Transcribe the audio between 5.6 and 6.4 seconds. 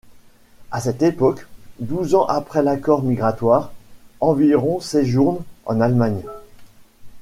en Allemagne.